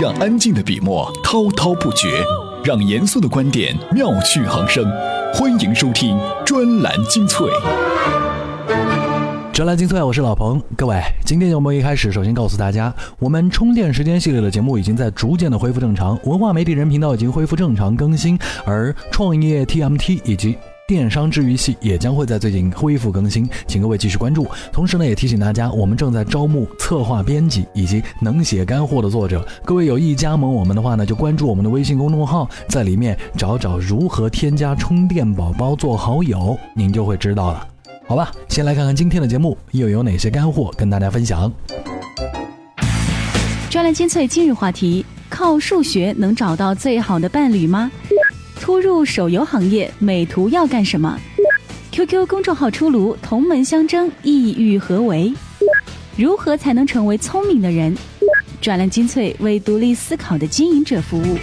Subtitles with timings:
[0.00, 2.20] 让安静的笔墨滔滔不绝，
[2.64, 4.84] 让严肃的观点妙趣横生。
[5.32, 7.46] 欢迎收听专栏精粹。
[9.52, 10.60] 专栏精粹，我是老彭。
[10.76, 20.56] 各位，今天节目一开始，首先告诉大家，我们充电时间系列的节目已经在逐渐的恢复正常，文化媒体人频道已经恢复正常更新，而创业 TMT 以及
[20.88, 24.46] 电商治愈系也将会在最近恢复更新，请各位继续关注。
[24.72, 29.46] 同时呢，也提醒大家，我们正在招募策划编辑以及能写干货的作者。
[29.66, 37.68] 各位有意加盟我们的话呢，就关注我们的微信公众号，在里面找找如何添加充电宝宝做好友，您就会知道了。
[38.06, 41.52] 好吧，先来看看今天的节目又有哪些干货跟大家分享。
[43.68, 47.90] 专栏精粹今日话题：靠数学能找到最好的伴侣吗？
[48.68, 51.18] 突入手游行业，美图要干什么
[51.90, 55.32] ？QQ 公众号出炉，同门相争，意欲何为？
[56.18, 57.96] 如何才能成为聪明的人？
[58.60, 61.38] 专栏精粹为独立思考的经营者服务。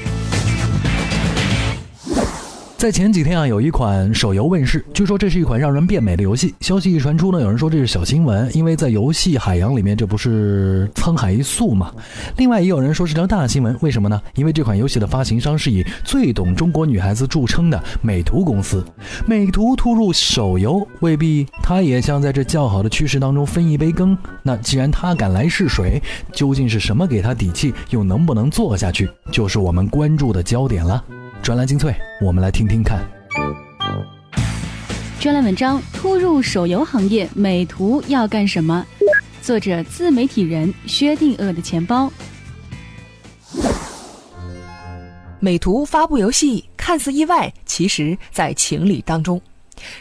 [2.86, 6.54] 在前几天啊，有一款手游问世，据说这是一款让人变美的游戏。
[6.60, 11.92] 消息一传出呢，有人说这是小新闻，因为在游戏海洋里面，这不是沧海一粟嘛。
[12.38, 14.22] 另外也有人说是条大新闻，为什么呢？
[14.36, 18.86] 因为这款游戏的发行商是以最懂中国女孩子著称的美图公司。
[19.26, 24.16] 美图突入手游，未必他也想在这较好的趋势当中分一杯羹。
[24.44, 26.00] 那既然他敢来试水，
[26.32, 31.04] 究竟是什么给他底气，又能不能做下去，就是我们关注的焦点了。
[31.46, 33.08] 专栏精粹，我们来听听看。
[35.20, 38.84] 专栏文章：突入手游行业，美图要干什么？
[39.44, 42.12] 作者：自媒体人薛定谔的钱包。
[45.40, 49.40] 美图发布游戏，看似意外，其实在情理当中。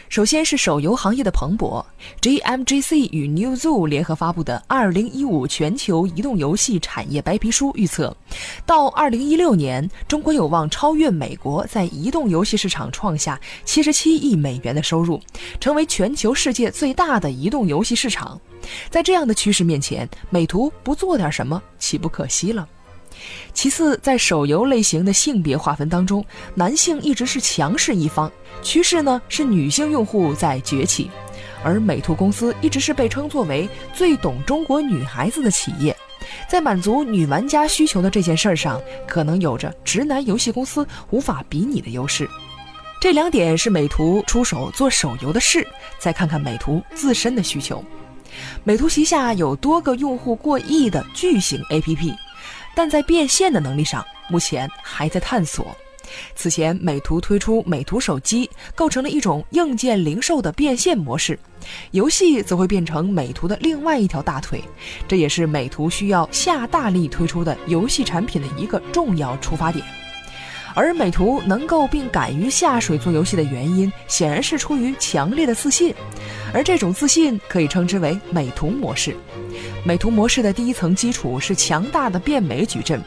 [0.09, 1.83] 首先是手游行业的蓬勃
[2.21, 8.15] ，GMGC 与 Newzoo 联合发布的《二零一五全球移动游戏产业白皮书》预测，
[8.65, 15.19] 到二零一六年，中国有望超越美国，在移动游戏市场创下七十七亿美元的收入，
[15.59, 18.39] 成为全球世界最大的移动游戏市场。
[18.89, 22.67] 在这样的趋势面前，美图不做点什么，岂不可惜了？
[23.53, 28.31] 其次，在手游类型的性别划分当中，男性一直是强势一方，
[28.61, 31.09] 趋势呢是女性用户在崛起，
[31.63, 35.95] 而美图公司一直是被称作为最懂中国女孩子的企业，
[36.49, 42.29] 在满足女玩家需求的这件事儿上，可能有着直男游戏公司无法比拟的优势。
[42.99, 45.65] 这两点是美图出手做手游的事。
[45.99, 47.83] 再看看美图自身的需求，
[48.63, 52.15] 美图旗下有多个用户过亿的巨型 APP。
[52.75, 55.75] 但在变现的能力上，目前还在探索。
[56.35, 61.37] 此前，美图推出美图手机，构成了一种硬件零售的变现模式，
[61.91, 64.63] 游戏则会变成美图的另外一条大腿。
[65.07, 69.83] 这也是美图需要下大力推出的游戏产品的一个重要出发点。
[70.75, 75.95] 而美图能够并敢于下水做游戏的原因，显然是出于强烈的自信，
[76.53, 79.15] 而这种自信可以称之为美图模式。
[79.85, 83.01] 美图模式的第一层基础是强大的变美矩阵，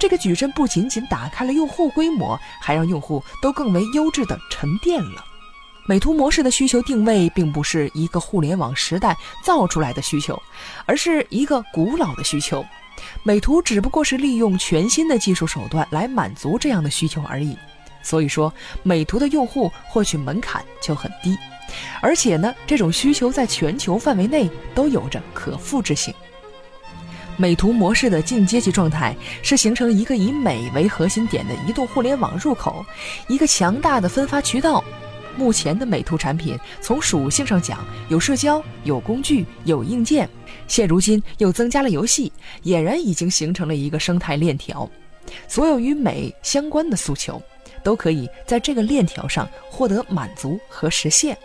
[0.00, 5.24] 这个矩阵不仅仅打开了用户规模，还让用户都更为优质的沉淀了。
[5.84, 10.40] 美图模式的需求定位并不是一个互联网时代造出来的需求，
[10.86, 12.64] 而是一个古老的需求。
[13.22, 17.56] 美图只不过是利用全新的技术手段来满足这样的需求而已，
[18.02, 21.36] 所以说美图的用户获取门槛就很低，
[22.00, 26.12] 而且呢，这种需求在全球范围内都有着可复制性。
[27.38, 32.84] 美图模式的进阶级状态是形成一个以美为核心点的移动互联网入口，
[33.26, 34.84] 一个强大的分发渠道。
[35.34, 37.78] 目前的美图产品从属性上讲，
[38.10, 40.28] 有社交，有工具，有硬件。
[40.66, 42.32] 现如今又增加了游戏，
[42.64, 44.88] 俨然已经形成了一个生态链条，
[45.48, 47.40] 所有与美相关的诉求，
[47.82, 51.36] 都可以在这个链条上获得满足和实现。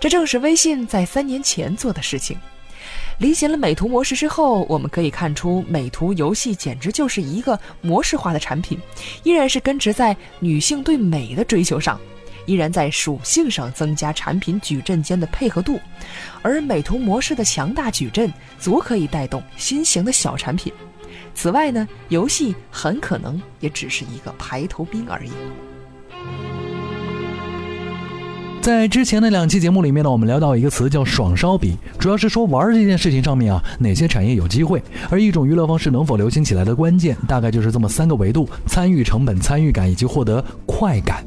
[0.00, 2.38] 这正是微信在三年前做的事情。
[3.18, 8.78] 理解了美图模式之后，我们可以看出，美图游戏简直就是一个模式化的产品，
[9.22, 11.98] 依然是根植在女性对美的追求上。
[12.46, 15.78] 依然在属性上增加产品矩阵间的配合度，
[16.42, 20.72] 而美图模式的强大矩阵足可以带动新型的小产品。
[21.34, 25.30] 此外呢，游戏很可能也只是一个排头兵而已。
[28.60, 41.22] 在之前的两期节目里面呢，我们聊到一个词叫“爽烧笔”，主要是说玩这件事情上面啊，哪些产业有机会，而一种娱乐方式能否流行起来的关键，大概就是这么三个维度：参与、成本、参与感以及获得快感。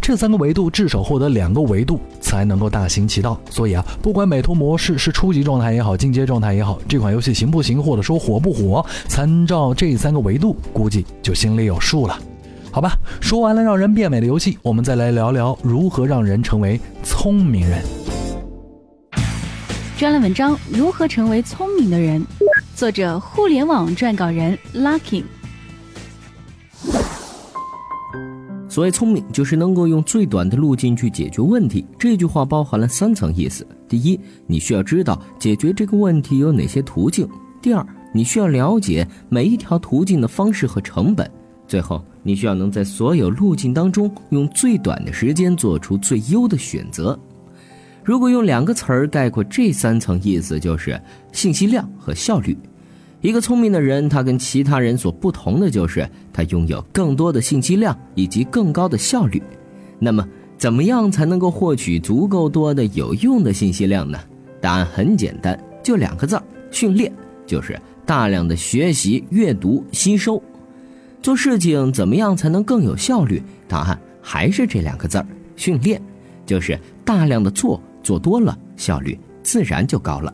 [0.00, 3.40] 这三个维度至少获得两个维度才能够大行其道。
[3.50, 12.18] 所以啊，不管美图模式是初级状态也好，进阶状态也好，这款游戏行不行，或者说火不火，参照这三个维度，估计就心里有数了。
[12.70, 17.82] 好吧，说完了让人变美的游戏，我们再来聊聊如何让人成为聪明人。
[19.98, 22.24] 专栏文章：如何成为聪明的人？
[22.76, 25.24] 作者：互联网撰稿人 Lucky。
[28.78, 31.84] 所谓聪明，就是能够用最短的路径去解决问题。
[31.98, 34.16] 这句话包含了三层意思：第一，
[34.46, 37.26] 你需要知道解决这个问题有哪些途径；
[37.60, 37.84] 第二，
[38.14, 41.26] 你需要了解每一条途径的方式和成本；
[41.66, 47.18] 最后，你需要能在所有路径当中用最短的时间做出最优的选择。
[48.04, 51.02] 如果用两个词儿概括这三层意思，就是
[51.32, 52.56] 信息量和效率。
[53.20, 59.42] 一个聪明的人，他跟其他人所不同的就是他拥有更多的信息量以及更高的效率。
[59.98, 60.26] 那么，
[60.56, 64.18] 怎么样才能够获取足够多的有用的信息量呢？
[64.60, 67.12] 答案很简单，就两个字儿：训练。
[67.44, 70.40] 就是大量的学习、阅读、吸收。
[71.22, 73.42] 做事情怎么样才能更有效率？
[73.66, 75.26] 答案还是这两个字儿：
[75.56, 76.00] 训练。
[76.46, 80.32] 就是大量的做，做多了，效率自然就高了。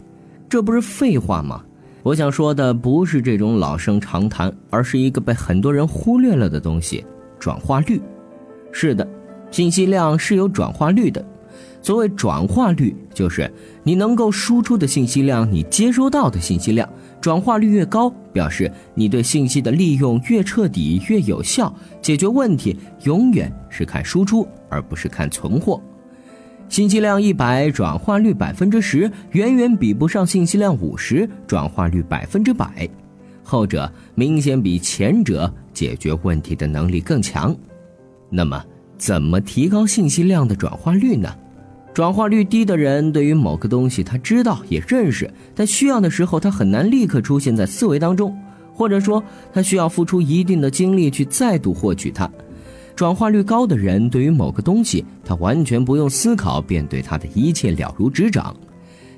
[0.49, 1.65] 这不是废话吗？
[2.05, 7.03] 我想说的不是这种老生常谈，而是一个被很多人忽略了的东西——
[7.41, 7.99] 转化率。
[8.73, 9.09] 是的，
[9.51, 11.25] 信息量是有转化率的。
[11.81, 13.51] 所谓转化率，就是
[13.83, 16.87] 你能够输出的信息量，你接收到的信息量，
[17.23, 25.81] 转化率越高，表示你对信息的利用越彻底、越有效，解决问题永远是看输出，而不是看存货。
[26.69, 32.89] 信息量一百，转化率百分之十，远远比不上信息量五十，转化率百分之百。
[33.43, 37.55] 后者明显比前者解决问题的能力更强。
[38.31, 38.65] 那么，
[38.97, 41.33] 怎么提高信息量的转化率呢？
[41.93, 48.37] 转化率低的人，对于某个东西他知道也认识，但需要的时候他很难立刻出现在思维当中，
[48.73, 49.23] 或者说
[49.53, 52.29] 他需要付出一定的精力去再度获取它。
[52.97, 58.55] 转化率高的人，对于某个东西，他完全不用思考，便对他的一切了如指掌。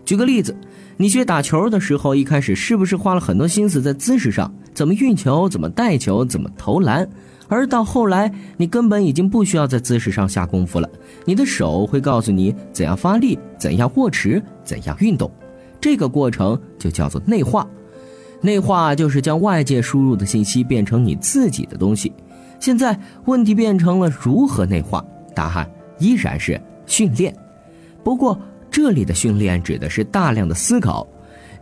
[0.04, 0.56] 举个例子，
[0.96, 7.06] 你学打球的时候，一开始是不是花了很多心思在姿势上，怎么运球，怎么带球，怎么投篮？
[7.48, 10.88] 而到后来，你根本已经不需要在姿势上下功夫了，
[11.24, 15.30] 你的手会告诉你怎样发力，怎样握持，怎样运动。
[15.80, 17.66] 这个过程就叫做内化。
[18.40, 22.12] 内化就是将外界输入的信息变成你自己的东西。
[22.58, 25.04] 现在问题变成了如何内化？
[25.34, 27.34] 答案依然是训练。
[28.02, 31.06] 不过这里的训练指的是大量的思考。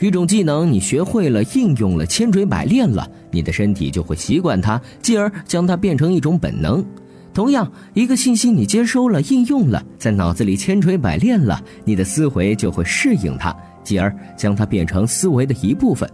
[0.01, 6.85] 一种技能你学会了、应用了、千锤百炼了，你的身体就会习惯它，继而将它变成一种本能。
[7.33, 16.09] 同样，一个信息你接收了、应用了，在脑子里千锤百炼了，你的思维就会适应它，继而将它变成思维的一部分。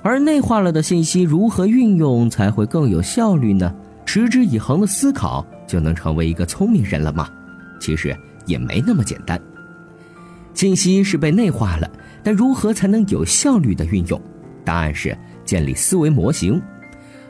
[0.00, 3.72] 而内化了的信息如何运用才会更有效率呢？
[4.12, 7.30] 持之以恒的思考就能成为一个聪明人了吗？
[7.80, 8.14] 其实
[8.44, 9.40] 也没那么简单。
[10.52, 11.90] 信息是被内化了，
[12.22, 14.20] 但如何才能有效率的运用？
[14.66, 15.16] 答案是
[15.46, 16.60] 建立思维模型。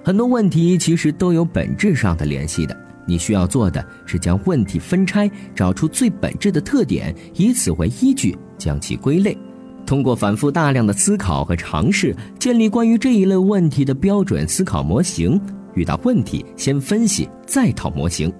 [0.02, 2.76] 很多问题其实都有本质上的联系的，
[3.06, 9.38] 你需要做的是将问题分拆，找出最本质的特点，以此为依据将其归类，
[9.86, 15.40] 通过反复大量的思考和尝试，建立关于这一类问题的标准思考模型。
[15.74, 18.32] 遇到问题，先分析，再套模型。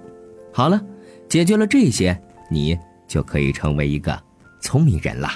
[0.52, 0.80] 好了，
[1.28, 2.20] 解决了这些，
[2.50, 4.18] 你就可以成为一个
[4.60, 5.28] 聪明人了。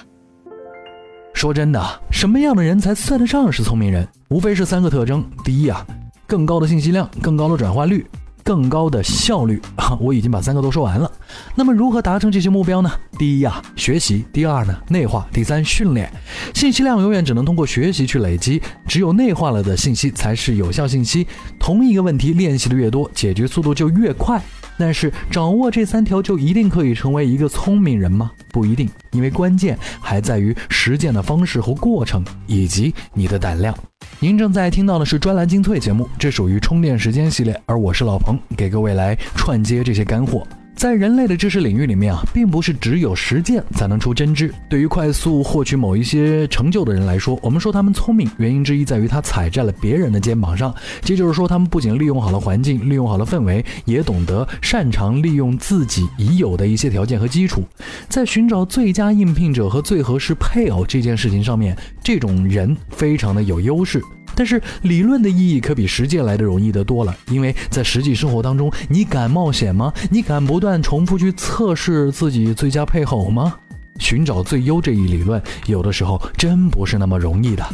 [1.33, 4.07] 说真的，什么样的人才算得上是聪明人？
[4.29, 5.87] 无非是三个特征：第一啊，
[6.27, 8.07] 更高的信息量，更高的转化率。
[8.47, 9.99] 更高的效率 啊！
[10.01, 11.11] 我已经把三个都说完了。
[11.57, 12.89] 那么如何达成这些目标呢？
[13.19, 16.09] 第一呀，学习；第二呢，内化；第三，训练。
[16.55, 21.27] 信息量永远只能通过学习去累积，只有内化了的信息才是有效信息。
[21.59, 24.41] 同一个问题练习的越多，解决速度就越快。
[24.79, 28.31] 但是掌握这三条就一定可以成为一个聪明人吗？
[28.53, 33.75] 不一定，因为关键还在于实践的方式和过程，以及你的胆量。
[34.19, 40.47] 您正在听到的是专栏精粹节目，这属于充电时间系列，而我是老彭，给各位来串接这些干货。
[40.77, 44.53] 在人类的知识领域里面啊，并不是只有实践才能出真知。
[44.69, 50.73] 对于快速获取某一些成就的人来说，我们说他们聪明，原因之一在于他踩在了别人的肩膀上。
[51.01, 57.65] 这就是说，他们不仅利用好了环境，利用好了氛围，也懂得擅长利用自己已有的一些条件和基础。
[58.11, 64.03] 在寻找最佳应聘者和最合适配偶这件事情上面，这种人非常的有优势。
[64.37, 69.93] 但是理论的意义可比实践来的容易得多了，因为在实际生活当中，你敢冒险吗？
[70.11, 73.57] 你敢不断重复去测试自己最佳配偶吗？
[73.99, 77.67] 寻找最优这一理论，有的时候真不是那么容易的。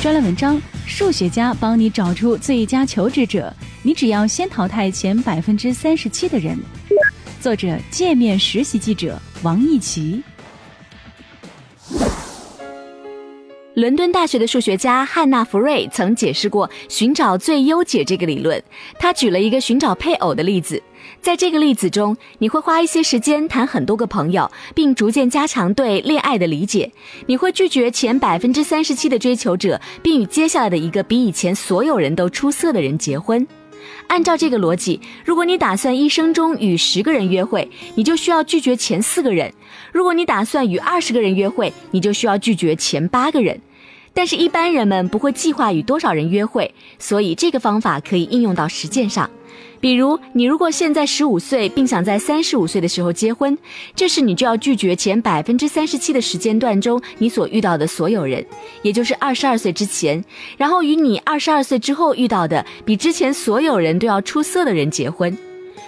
[0.00, 6.58] 专栏文章：数学家帮你找出最佳求职者，你只要先淘汰前百分之三十七的人。
[7.40, 10.22] 作者：界面实习记者王艺奇。
[13.74, 18.62] 伦敦大学的数学家汉娜·弗瑞曾解释过“寻找最优解”这个理论。
[19.00, 20.80] 他举了一个寻找配偶的例子。
[21.20, 26.88] 在这个例子中，你会花一些时间谈很多个朋友，并逐渐加强对恋爱的理解。
[27.26, 33.44] 你会拒绝前百分之三十七的追求者，并与接下来的一个比以前所有人都出色的人结婚。
[34.06, 39.50] 按照这个逻辑，如果你打算一生中与十个人约会，你就需要拒绝前四个人；
[39.92, 43.60] 如果你打算与二十个人约会，你就需要拒绝前八个人。
[44.12, 49.28] 但是，一般人们不会计划与多少人约会，所以这个方法可以应用到实践上。
[49.84, 53.54] 比如，你如果现在十五岁，并想在三十五岁的时候结婚，
[53.94, 58.42] 这时你就要拒绝前百分之三十七的时间段中你所遇到的所有人，
[58.80, 60.24] 也就是二十二岁之前，
[60.56, 65.36] 然后与你二十二岁之后遇到的比之前所有人都要出色的人结婚。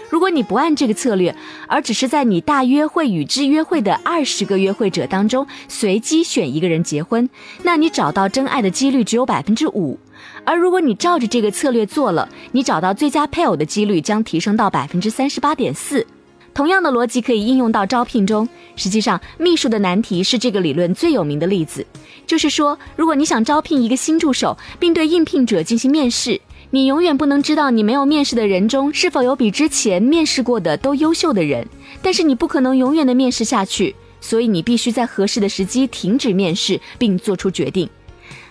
[0.08, 1.34] 如果你不按这个策略，
[1.66, 7.28] 而只是在你大约会与之约会的二十个约会者当中随机选一个人结婚，
[7.62, 9.98] 那你找到真爱的几率只有百分之五。
[10.44, 16.06] 而如果你照着这个策略做了，你找到最佳配偶的几率将提升到百分之三十八点四。
[16.54, 18.48] 同样的逻辑可以应用到招聘中。
[18.76, 21.84] 实际上，秘书的难题是这个理论最有名的例子。
[22.26, 26.40] 就是说，如果你想招聘一个新助手，并对应聘者进行面试，
[26.76, 31.66] 你永远不能知道你没有面试的人中是否有比之前面试过的都优秀的人。
[32.02, 37.88] 但是你不可能永远的面试下去，所以你必须在合适的时机停止面试，并做出决定。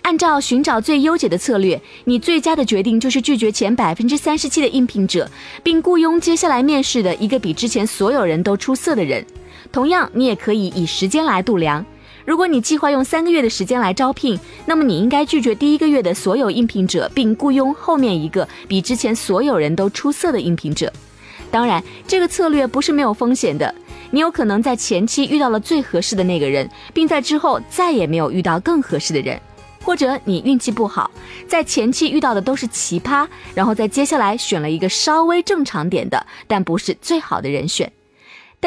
[0.02, 5.30] 按照寻找最优解的策略，你最佳的决定就是拒绝前百分之三十七的应聘者，
[5.62, 9.24] 并雇佣接下来面试的一个比之前所有人都出色的人。
[9.70, 11.86] 同样，你也可以以时间来度量。
[12.26, 20.92] 如果你计划用三个月的时间来招聘，那么你应该拒绝第一个月的所有应聘者，并雇佣后面一个比之前所有人都出色的应聘者。
[21.52, 23.72] 当然，这个策略不是没有风险的。
[24.10, 29.40] 你有可能在前期遇到了最合适的那个人，并在之后再也没有遇到更合适的人。
[29.84, 31.08] 或者你运气不好，
[31.46, 37.92] 在前期遇到的都是奇葩，然后在接下来选了一个稍微正常点的，但不是最好的人选。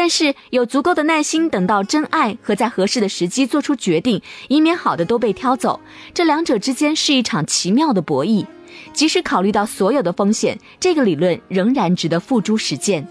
[0.02, 5.78] 但是有足够的耐心等到真爱和在合适的时机做出决定，以免好的都被挑走。
[6.14, 8.46] 这两者之间是一场奇妙的博弈。
[8.94, 13.06] 即使考虑到所有的风险，这个理论仍然值得付诸实践。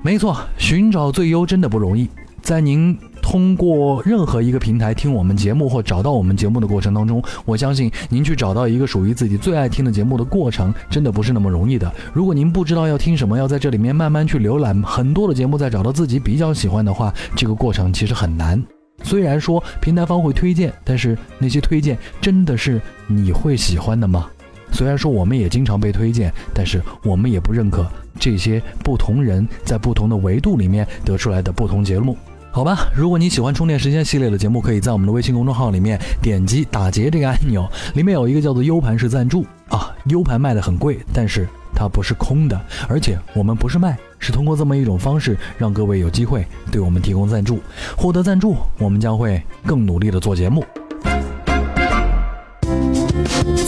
[0.00, 2.08] 没错，寻找最优真的不容易。
[2.40, 2.96] 在您。
[3.24, 11.90] 通过任何一个平台听我们节目或找到我们节目的过程当中，我相信您去找到一个属于自己最爱听的节目的过程，真的不是那么容易的。
[12.12, 18.62] 如果您不知道要听什么，要在这里面慢慢去浏览很多的节目，再找到自己比较喜欢的话，这个过程其实很难。
[19.02, 24.28] 虽然说平台方会推荐，但是那些推荐真的是你会喜欢的吗？
[24.70, 27.86] 虽然说我们也经常被推荐，但是我们也不认可
[28.20, 32.14] 这些不同人在不同的维度里面得出来的不同节目。
[32.54, 42.56] 好吧，如果你喜欢充电时间系列的节目，可以在我们的微信公众号里面点击打劫这个按钮，里面有一个叫做 U 盘式赞助啊，U 盘卖的很贵，但是它不是空的，
[42.88, 47.58] 而且我们不是卖，是通过这么一种方式让各位有机会对我们提供赞助，
[47.96, 50.64] 获得赞助，我们将会更努力的做节目。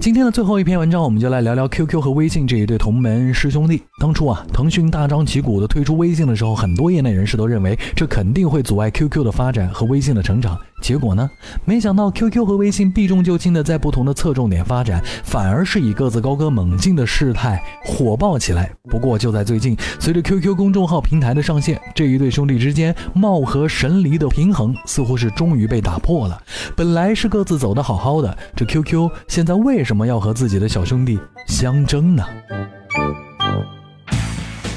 [0.00, 3.82] 今天的最后一篇文章，我们就来聊聊 QQ 和微信这一对同门师兄弟。
[4.00, 10.58] 当初啊，腾讯大张旗鼓的推出微信的时候，很多业内人士都认为这肯定会阻碍 QQ 的发展和微信的成长。
[10.80, 11.28] 结果呢？
[11.66, 18.72] 没想到 QQ 和微信避重就轻的在不同的侧重点发展，反而是以个子高歌猛进的势态火爆起来。
[18.88, 26.42] 不过就在最近，随着 QQ 公众号平台的上线，这一对兄弟之间貌合神离的平衡似乎是终于被打破了。
[26.74, 32.24] 本来是各自走得好好的，这 QQ 现在为什么要和自己的小兄弟相争呢？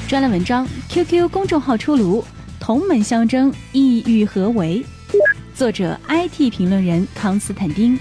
[0.07, 2.23] 专栏文章：QQ 公众号出炉，
[2.59, 4.83] 同门相争，意欲何为？
[5.55, 7.97] 作者：IT 评论人康斯坦丁。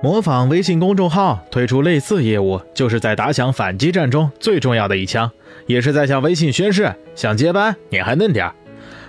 [0.00, 5.28] 模仿微信公众号推出类似业务，就是在打响反击战中最重要的一枪，
[5.66, 8.54] 也是在向微信宣誓：想接班，你还嫩点儿。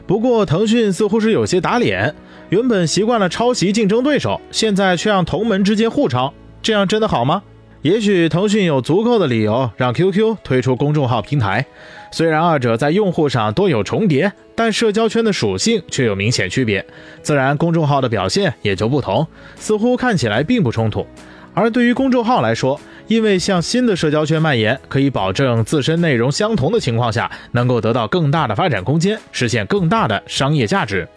[0.07, 2.15] 不过腾讯似乎是有些打脸，
[2.50, 7.44] 原本习惯了抄袭竞争对手，现在却让同门之间互抄，这样真的好吗？
[7.84, 11.65] 也许腾讯有足够的理由让 QQ 推出公众号平台，
[12.12, 16.84] 虽然二者在用户上多有重叠，但社交圈的属性却有明显区别，
[17.22, 19.25] 自然公众号的表现也就不同，
[19.56, 21.06] 似乎看起来并不冲突。
[21.53, 31.08] 而对于公众号来说，因为向新的社交圈蔓延，可以保证自身内容相同的情况下，能够得到更大的发展空间，实现更大的商业价值。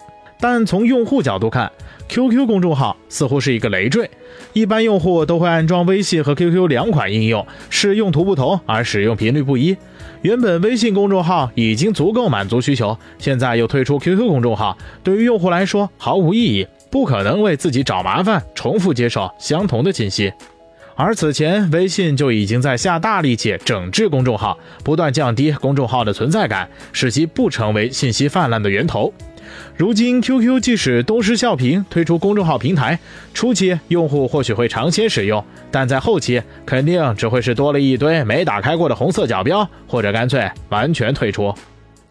[0.43, 1.71] 但从用户角度看
[2.09, 4.11] ，QQ 公众号似乎是一个累赘。
[4.53, 9.77] 一般用户都会安装微信和 QQ 两款应用，是用途不同而使用频率不一。
[10.23, 20.33] 原本微信公众号已经足够满足需求，现在又推出 QQ 公众号，对于用户来说毫无意义，不可能为自己找麻烦，重复接受相同的信息。
[20.97, 29.13] 而此前，微信就已经在下大力气整治公众号，不断降低公众号的存在感，使其不成为信息泛滥的源头。
[29.77, 32.99] 如今，QQ 即使东施效颦推出公众号平台，
[33.35, 41.55] 初期用户或许会尝鲜使用，但在后期肯定只会是多了一堆没打开过的红色角标，或者干脆完全退出。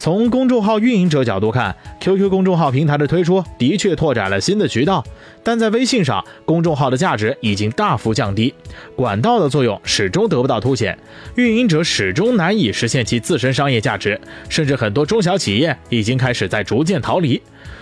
[0.01, 5.05] 从公众号运营者角度看，QQ 公众号平台的推出的确拓展了新的渠道，
[5.43, 8.51] 但在微信上，公众号的价值已经大幅降低，
[8.95, 10.97] 管道的作用始终得不到凸显，
[11.35, 17.39] 运营者始终难以实现其自身商业价值，甚至很多中小企业已经开始在逐渐逃离。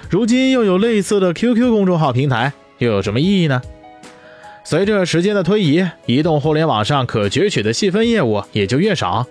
[0.09, 3.61] 如今又有类似的 QQ 公众号平台，又有什么意义呢？
[4.69, 9.25] 随着时间的推移，移动互联网上可攫取的细分业务也就越少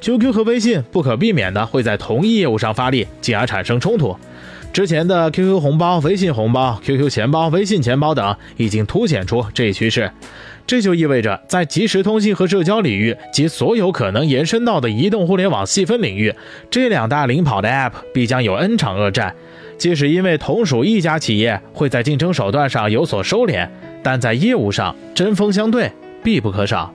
[0.00, 4.16] ，QQ 和微信不可避免的会在同一业务上发力，进而产生冲突。
[4.72, 10.10] 之前的 QQ 红包、微信红包、QQ 钱包、微信钱包等已经凸显出这一趋势，
[10.66, 16.34] 这就意味着在即时通信和社交领域及所有可能延伸到的移动互联网细分领域，
[16.70, 19.34] 这两大领跑的 App 必将有 N 场恶战。
[19.76, 23.68] 即使因为同属一家企业，会在竞争手段上有所收敛。
[24.02, 26.92] 但在业务上针锋相对必不可少，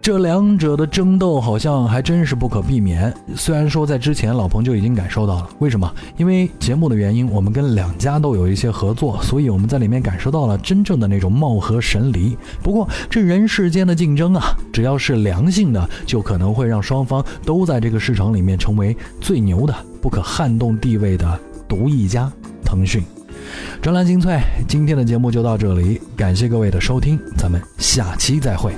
[0.00, 3.12] 这两者的争斗好像还真是不可避免。
[3.36, 5.88] 虽然说在之前老彭就已经感受到了，为什么？
[6.16, 12.36] 因为节目的原因，我们跟两家都有一些合作，所以我们在里面感受到了真正的那种貌合神离。
[12.62, 22.30] 不过这人世间的竞争啊，只要是良性的，就可能会让双方都在这个市场里面成为最牛的、不可撼动地位的独一家——
[22.66, 23.04] 腾讯。
[23.80, 28.72] 专栏精粹，今天的节目就到这里，感谢各位的收听，咱们下期再会。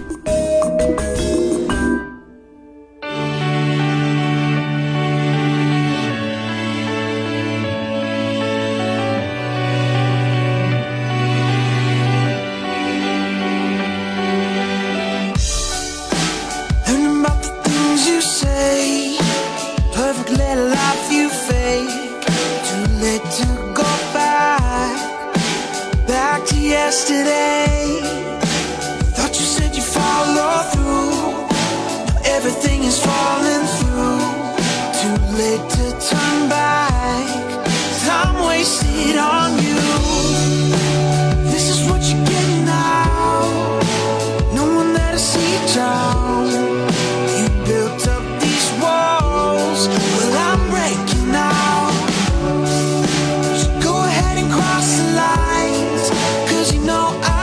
[56.65, 57.34] Cause you know I